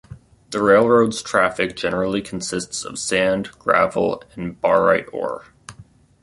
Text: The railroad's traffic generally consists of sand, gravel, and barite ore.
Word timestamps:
The 0.49 0.63
railroad's 0.63 1.21
traffic 1.21 1.75
generally 1.75 2.23
consists 2.23 2.83
of 2.85 2.97
sand, 2.97 3.51
gravel, 3.59 4.23
and 4.35 4.59
barite 4.59 5.05
ore. 5.13 5.45